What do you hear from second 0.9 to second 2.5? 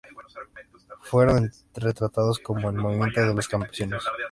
Fueron retratados